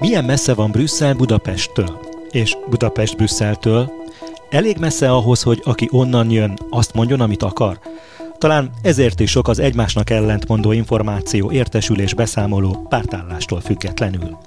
[0.00, 2.00] Milyen messze van Brüsszel Budapesttől?
[2.30, 3.92] És Budapest Brüsszeltől?
[4.50, 7.78] Elég messze ahhoz, hogy aki onnan jön, azt mondjon, amit akar?
[8.38, 14.38] Talán ezért is sok az egymásnak ellentmondó információ, értesülés, beszámoló pártállástól függetlenül.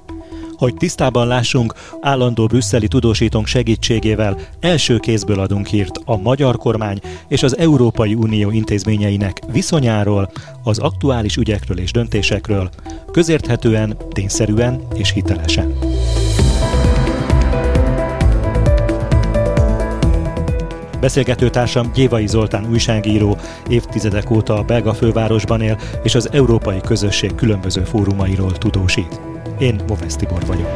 [0.58, 7.44] Hogy tisztában lássunk, állandó brüsszeli tudósítónk segítségével első kézből adunk hírt a magyar kormány és
[7.44, 10.32] az Európai Unió intézményeinek viszonyáról,
[10.64, 12.70] az aktuális ügyekről és döntésekről,
[13.12, 15.74] közérthetően, tényszerűen és hitelesen.
[21.00, 23.38] Beszélgetőtársam Gyévai Zoltán újságíró,
[23.70, 29.37] évtizedek óta a belga fővárosban él, és az európai közösség különböző fórumairól tudósít.
[29.60, 30.72] Én Movesz Tibor vagyok.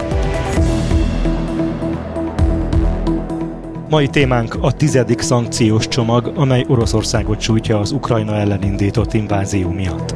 [3.89, 10.15] Mai témánk a tizedik szankciós csomag, amely Oroszországot sújtja az Ukrajna ellen indított invázió miatt.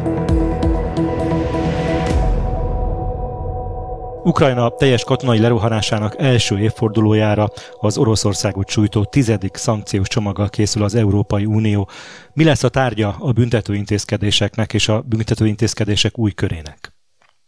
[4.23, 7.48] Ukrajna teljes katonai leruhanásának első évfordulójára
[7.80, 11.89] az Oroszországot sújtó tizedik szankciós csomaggal készül az Európai Unió.
[12.34, 16.95] Mi lesz a tárgya a büntetőintézkedéseknek és a büntetőintézkedések új körének?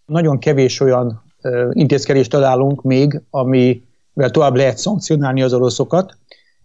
[0.08, 1.24] Nagyon kevés olyan
[1.72, 6.18] intézkedést találunk még, amivel tovább lehet szankcionálni az oroszokat.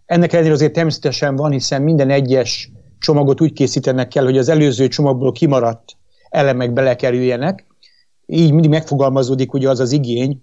[0.06, 4.88] Ennek ellenére azért természetesen van, hiszen minden egyes csomagot úgy készítenek kell, hogy az előző
[4.88, 5.96] csomagból kimaradt
[6.28, 7.66] elemek belekerüljenek.
[8.26, 10.42] Így mindig megfogalmazódik ugye az az igény,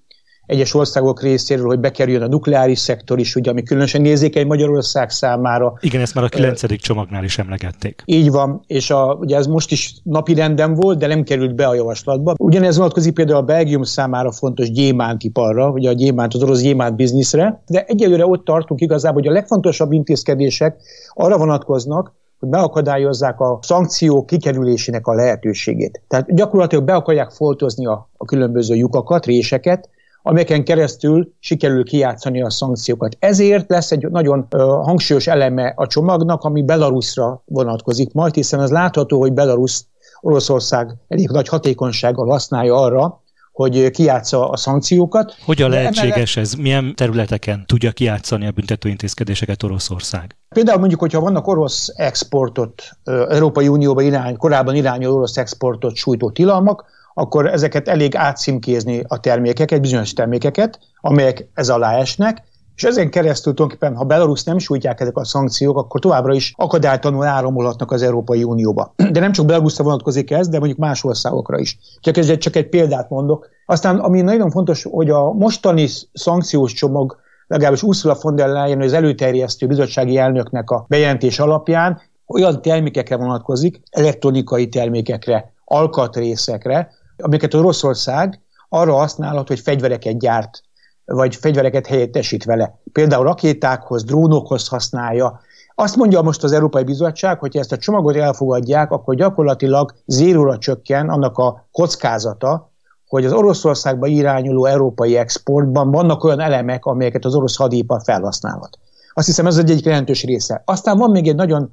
[0.50, 5.74] egyes országok részéről, hogy bekerüljön a nukleáris szektor is, ugye, ami különösen nézékeny Magyarország számára.
[5.80, 8.02] Igen, ezt már a kilencedik csomagnál is emlegették.
[8.06, 11.68] Így van, és a, ugye ez most is napi renden volt, de nem került be
[11.68, 12.34] a javaslatba.
[12.38, 17.64] Ugyanez vonatkozik például a Belgium számára fontos gyémántiparra, ugye a gyémánt, az orosz gyémánt bizniszre,
[17.68, 20.76] de egyelőre ott tartunk igazából, hogy a legfontosabb intézkedések
[21.14, 26.02] arra vonatkoznak, hogy beakadályozzák a szankciók kikerülésének a lehetőségét.
[26.08, 29.90] Tehát gyakorlatilag be akarják foltozni a, a különböző lyukakat, réseket,
[30.22, 33.16] amelyeken keresztül sikerül kijátszani a szankciókat.
[33.20, 38.72] Ezért lesz egy nagyon ö, hangsúlyos eleme a csomagnak, ami Belarusra vonatkozik majd, hiszen az
[38.72, 39.82] látható, hogy Belarus
[40.22, 43.22] Oroszország elég nagy hatékonysággal használja arra,
[43.52, 45.36] hogy kiátsza a szankciókat.
[45.46, 46.54] Hogyan lehetséges ez?
[46.54, 50.38] Milyen területeken tudja kiátszani a büntetőintézkedéseket Oroszország?
[50.50, 52.84] Például mondjuk, hogyha vannak orosz exportot,
[53.30, 56.86] Európai Unióba irány, korábban irányuló orosz exportot sújtó tilalmak,
[57.20, 62.44] akkor ezeket elég átszimkézni a termékeket, bizonyos termékeket, amelyek ez alá esnek,
[62.76, 67.26] és ezen keresztül tulajdonképpen, ha Belarus nem sújtják ezek a szankciók, akkor továbbra is akadálytalanul
[67.26, 68.94] áramolhatnak az Európai Unióba.
[69.12, 71.78] De nem csak Belarusra vonatkozik ez, de mondjuk más országokra is.
[72.00, 73.50] Csak, ez csak egy példát mondok.
[73.66, 78.94] Aztán, ami nagyon fontos, hogy a mostani szankciós csomag legalábbis Ursula von der Leyen, az
[78.94, 86.92] előterjesztő bizottsági elnöknek a bejelentés alapján olyan termékekre vonatkozik, elektronikai termékekre, alkatrészekre,
[87.22, 90.62] amiket Oroszország arra használhat, hogy fegyvereket gyárt,
[91.06, 92.80] vagy fegyvereket helyettesít vele.
[92.92, 95.40] Például rakétákhoz, drónokhoz használja.
[95.76, 101.10] Azt mondja most az Európai Bizottság, hogy ezt a csomagot elfogadják, akkor gyakorlatilag zéróra csökken
[101.10, 102.72] annak a kockázata,
[103.08, 108.78] hogy az Oroszországba irányuló európai exportban vannak olyan elemek, amelyeket az orosz hadipar felhasználhat.
[109.14, 110.62] Azt hiszem ez egy jelentős része.
[110.66, 111.72] Aztán van még egy nagyon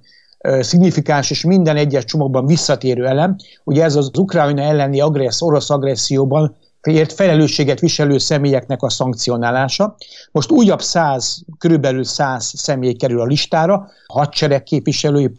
[0.60, 3.36] szignifikáns és minden egyes csomagban visszatérő elem.
[3.64, 9.96] Ugye ez az Ukrajna elleni agressz, orosz agresszióban ért felelősséget viselő személyeknek a szankcionálása.
[10.32, 15.30] Most újabb száz, körülbelül száz személy kerül a listára, hadsereg képviselői,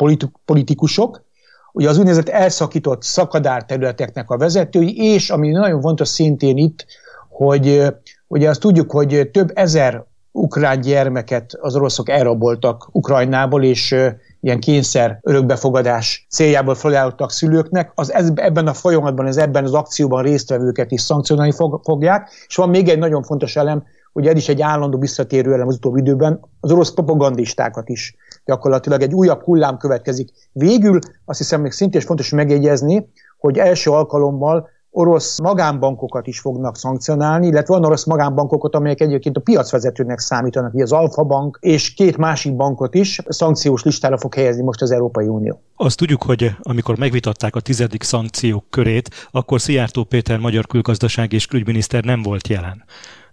[0.45, 1.25] politikusok,
[1.71, 6.85] ugye az úgynevezett elszakított szakadárterületeknek a vezetői, és ami nagyon fontos szintén itt,
[7.29, 7.85] hogy
[8.27, 13.95] ugye azt tudjuk, hogy több ezer ukrán gyermeket az oroszok elraboltak Ukrajnából, és
[14.41, 20.91] ilyen kényszer örökbefogadás céljából felajánlottak szülőknek, az ebben a folyamatban, ez ebben az akcióban résztvevőket
[20.91, 22.29] is szankcionálni fog, fogják.
[22.47, 23.83] És van még egy nagyon fontos elem,
[24.13, 28.15] hogy ez is egy állandó visszatérő elem az utóbbi időben, az orosz propagandistákat is
[28.45, 30.29] gyakorlatilag egy újabb hullám következik.
[30.51, 37.47] Végül azt hiszem még szintén fontos megjegyezni, hogy első alkalommal orosz magánbankokat is fognak szankcionálni,
[37.47, 42.17] illetve van orosz magánbankokat, amelyek egyébként a piacvezetőnek számítanak, így az Alfa Bank, és két
[42.17, 45.61] másik bankot is szankciós listára fog helyezni most az Európai Unió.
[45.75, 51.45] Azt tudjuk, hogy amikor megvitatták a tizedik szankciók körét, akkor Szijjártó Péter magyar külgazdaság és
[51.45, 52.83] külügyminiszter nem volt jelen.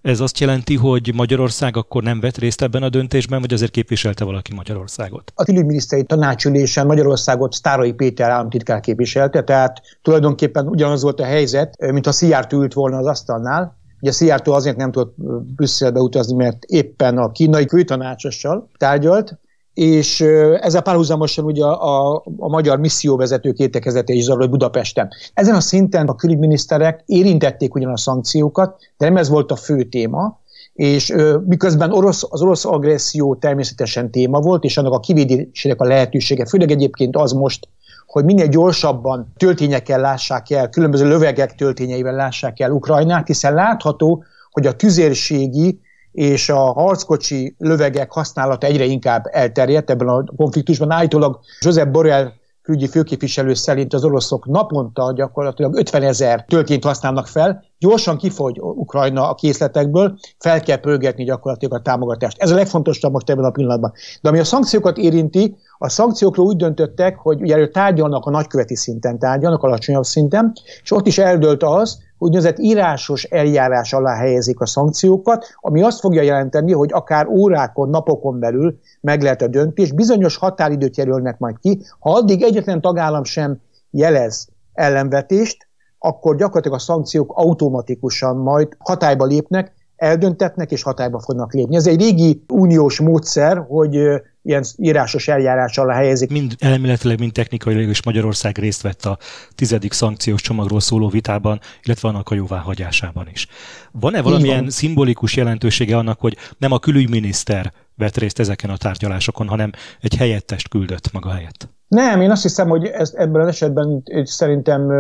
[0.05, 4.25] Ez azt jelenti, hogy Magyarország akkor nem vett részt ebben a döntésben, vagy azért képviselte
[4.25, 5.33] valaki Magyarországot?
[5.35, 12.05] A külügyminiszteri tanácsülésen Magyarországot Sztárai Péter államtitkár képviselte, tehát tulajdonképpen ugyanaz volt a helyzet, mint
[12.05, 13.77] ha Szijjártó ült volna az asztalnál.
[14.01, 15.15] Ugye Szijjártó azért nem tudott
[15.56, 19.39] Brüsszelbe utazni, mert éppen a kínai kültanácsossal tárgyalt,
[19.75, 20.21] és
[20.61, 25.09] ezzel párhuzamosan ugye a, a, a magyar misszióvezetők értekezete is zajlott Budapesten.
[25.35, 29.82] Ezen a szinten a külügyminiszterek érintették ugyan a szankciókat, de nem ez volt a fő
[29.82, 30.43] téma,
[30.75, 35.85] és ö, miközben orosz, az orosz agresszió természetesen téma volt, és annak a kivédésének a
[35.85, 37.69] lehetősége, főleg egyébként az most,
[38.06, 44.67] hogy minél gyorsabban töltényekkel lássák el, különböző lövegek töltényeivel lássák el Ukrajnát, hiszen látható, hogy
[44.67, 45.81] a tüzérségi
[46.15, 50.91] és a harckocsi lövegek használata egyre inkább elterjedt ebben a konfliktusban.
[50.91, 52.33] Állítólag Josep Borrell
[52.63, 59.29] külügyi főképviselő szerint az oroszok naponta gyakorlatilag 50 ezer töltényt használnak fel, gyorsan kifogy Ukrajna
[59.29, 62.43] a készletekből, fel kell pörgetni gyakorlatilag a támogatást.
[62.43, 63.93] Ez a legfontosabb most ebben a pillanatban.
[64.23, 69.19] De ami a szankciókat érinti, a szankciókról úgy döntöttek, hogy ugye tárgyalnak a nagyköveti szinten,
[69.19, 75.47] tárgyalnak alacsonyabb szinten, és ott is eldőlt az, úgynevezett írásos eljárás alá helyezik a szankciókat,
[75.61, 80.97] ami azt fogja jelenteni, hogy akár órákon, napokon belül meg lehet a döntés, bizonyos határidőt
[80.97, 83.61] jelölnek majd ki, ha addig egyetlen tagállam sem
[83.91, 85.69] jelez ellenvetést,
[86.05, 91.77] akkor gyakorlatilag a szankciók automatikusan majd hatályba lépnek, eldöntetnek és hatályba fognak lépni.
[91.77, 93.95] Ez egy régi uniós módszer, hogy
[94.43, 96.31] ilyen írásos eljárás alá helyezik.
[96.31, 99.19] Mind elméletileg, mind technikailag is Magyarország részt vett a
[99.55, 103.49] tizedik szankciós csomagról szóló vitában, illetve annak a jóváhagyásában is.
[103.93, 104.71] Van-e valamilyen van.
[104.71, 109.71] szimbolikus jelentősége annak, hogy nem a külügyminiszter vett részt ezeken a tárgyalásokon, hanem
[110.01, 111.69] egy helyettest küldött maga helyett?
[111.89, 114.91] Nem, én azt hiszem, hogy ez, ebben az esetben szerintem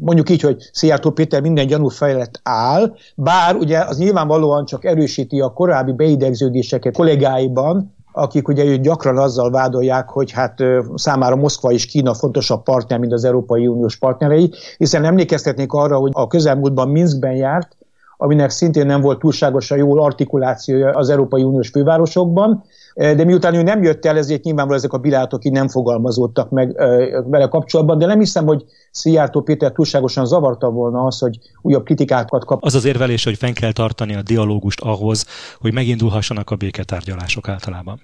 [0.00, 5.40] mondjuk így, hogy Szijjártó Péter minden gyanú fejlett áll, bár ugye az nyilvánvalóan csak erősíti
[5.40, 10.58] a korábbi beidegződéseket kollégáiban, akik ugye gyakran azzal vádolják, hogy hát
[10.94, 16.10] számára Moszkva és Kína fontosabb partner, mint az Európai Uniós partnerei, hiszen emlékeztetnék arra, hogy
[16.14, 17.76] a közelmúltban Minskben járt,
[18.20, 23.82] aminek szintén nem volt túlságosan jól artikulációja az Európai Uniós fővárosokban, de miután ő nem
[23.82, 26.72] jött el, ezért nyilvánvalóan ezek a bilátok így nem fogalmazódtak meg
[27.26, 32.44] vele kapcsolatban, de nem hiszem, hogy Szijjártó Péter túlságosan zavarta volna az, hogy újabb kritikákat
[32.44, 32.64] kap.
[32.64, 35.26] Az az érvelés, hogy fenn kell tartani a dialógust ahhoz,
[35.60, 38.00] hogy megindulhassanak a béketárgyalások általában.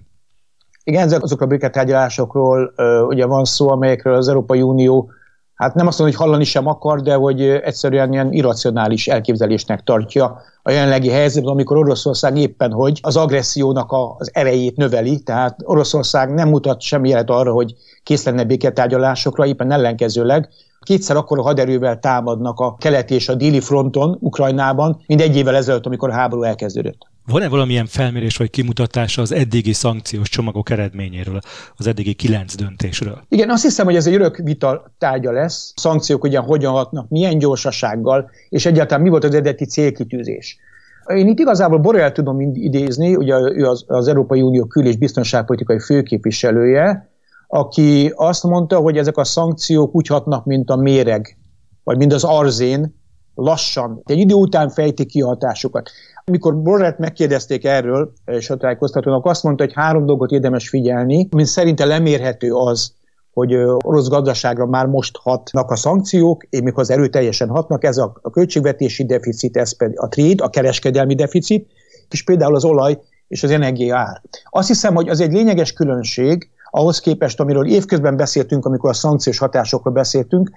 [0.84, 2.74] Igen, ezek azok a béketárgyalásokról
[3.08, 5.10] ugye van szó, amelyekről az Európai Unió
[5.54, 10.40] hát nem azt mondom, hogy hallani sem akar, de hogy egyszerűen ilyen irracionális elképzelésnek tartja
[10.62, 16.48] a jelenlegi helyzetben, amikor Oroszország éppen hogy az agressziónak az erejét növeli, tehát Oroszország nem
[16.48, 20.48] mutat semmi jelet arra, hogy kész lenne béketárgyalásokra, éppen ellenkezőleg
[20.80, 25.56] kétszer akkor a haderővel támadnak a keleti és a déli fronton Ukrajnában, mint egy évvel
[25.56, 27.13] ezelőtt, amikor a háború elkezdődött.
[27.26, 31.40] Van-e valamilyen felmérés vagy kimutatása az eddigi szankciós csomagok eredményéről,
[31.76, 33.20] az eddigi kilenc döntésről?
[33.28, 35.72] Igen, azt hiszem, hogy ez egy örök vita tárgya lesz.
[35.76, 40.58] A szankciók ugyan hogyan hatnak, milyen gyorsasággal, és egyáltalán mi volt az eredeti célkitűzés.
[41.06, 45.78] Én itt igazából Borrell tudom idézni, ugye ő az, az Európai Unió kül- és biztonságpolitikai
[45.80, 47.10] főképviselője,
[47.48, 51.36] aki azt mondta, hogy ezek a szankciók úgy hatnak, mint a méreg,
[51.84, 53.02] vagy mint az arzén,
[53.34, 55.90] lassan, egy idő után fejtik ki a hatásukat.
[56.24, 61.48] Amikor Borrellt megkérdezték erről, és a tájékoztatónak azt mondta, hogy három dolgot érdemes figyelni, mint
[61.48, 62.92] szerinte lemérhető az,
[63.32, 63.54] hogy
[63.84, 69.04] orosz gazdaságra már most hatnak a szankciók, és az erőteljesen hatnak, ez a, a költségvetési
[69.04, 71.70] deficit, ez pedig a trade, a kereskedelmi deficit,
[72.10, 72.98] és például az olaj
[73.28, 74.22] és az energia ár.
[74.50, 79.38] Azt hiszem, hogy az egy lényeges különbség ahhoz képest, amiről évközben beszéltünk, amikor a szankciós
[79.38, 80.50] hatásokról beszéltünk,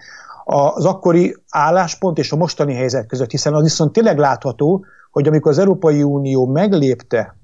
[0.50, 5.52] az akkori álláspont és a mostani helyzet között, hiszen az viszont tényleg látható, hogy amikor
[5.52, 7.36] az Európai Unió meglépte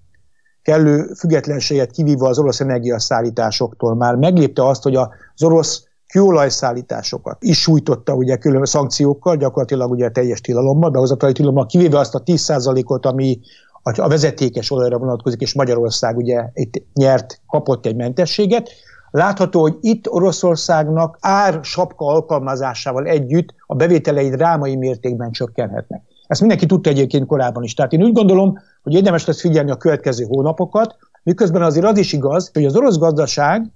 [0.62, 8.14] kellő függetlenséget kivívva az orosz energiaszállításoktól, már meglépte azt, hogy az orosz kőolajszállításokat is sújtotta
[8.14, 13.40] ugye külön szankciókkal, gyakorlatilag ugye teljes tilalommal, behozatali tilalommal, kivéve azt a 10%-ot, ami
[13.82, 18.70] a vezetékes olajra vonatkozik, és Magyarország ugye itt nyert, kapott egy mentességet.
[19.14, 26.02] Látható, hogy itt Oroszországnak ár sapka alkalmazásával együtt a bevételei drámai mértékben csökkenhetnek.
[26.28, 27.74] Ezt mindenki tudta egyébként korábban is.
[27.74, 32.14] Tehát én úgy gondolom, hogy érdemes lesz figyelni a következő hónapokat, miközben azért az is
[32.14, 33.72] igaz, hogy az orosz gazdaság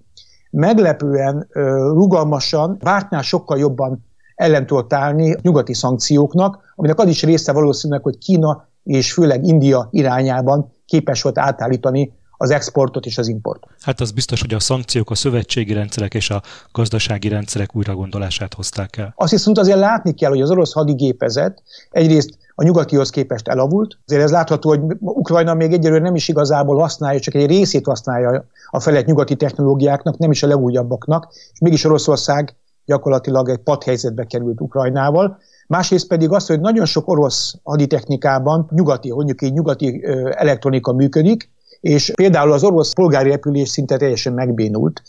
[0.52, 1.48] meglepően
[1.94, 8.18] rugalmasan, vártnál sokkal jobban ellen tudott állni nyugati szankcióknak, aminek az is része valószínűleg, hogy
[8.18, 13.70] Kína és főleg India irányában képes volt átállítani az exportot és az importot.
[13.82, 16.42] Hát az biztos, hogy a szankciók a szövetségi rendszerek és a
[16.72, 19.14] gazdasági rendszerek újragondolását hozták el.
[19.16, 23.98] Azt viszont azért látni kell, hogy az orosz hadigépezet egyrészt a nyugatihoz képest elavult.
[24.06, 28.46] Azért ez látható, hogy Ukrajna még egyelőre nem is igazából használja, csak egy részét használja
[28.70, 34.62] a felett nyugati technológiáknak, nem is a legújabbaknak, és mégis Oroszország gyakorlatilag egy padhelyzetbe került
[34.62, 35.38] Ukrajnával.
[35.68, 42.12] Másrészt pedig az, hogy nagyon sok orosz haditechnikában nyugati, mondjuk így nyugati elektronika működik, és
[42.16, 45.02] például az orosz polgári repülés szinte teljesen megbénult,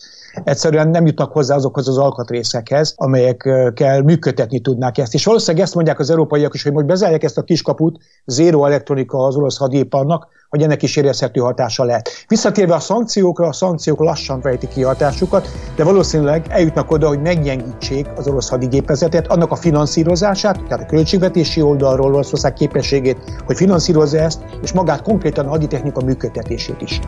[0.45, 5.15] egyszerűen nem jutnak hozzá azokhoz az alkatrészekhez, amelyekkel működtetni tudnák ezt.
[5.15, 9.27] És valószínűleg ezt mondják az európaiak is, hogy most bezárják ezt a kiskaput, zéro elektronika
[9.27, 12.09] az orosz hadiparnak, hogy ennek is érezhető hatása lehet.
[12.29, 18.07] Visszatérve a szankciókra, a szankciók lassan fejtik ki hatásukat, de valószínűleg eljutnak oda, hogy meggyengítsék
[18.17, 24.45] az orosz hadigépezetet, annak a finanszírozását, tehát a költségvetési oldalról Oroszország képességét, hogy finanszírozza ezt,
[24.63, 27.01] és magát konkrétan a haditechnika működtetését is.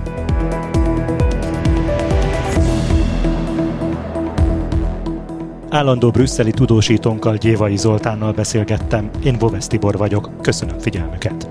[5.71, 11.50] Állandó brüsszeli tudósítónkkal Gyévai Zoltánnal beszélgettem, én Bovesz Tibor vagyok, köszönöm figyelmüket!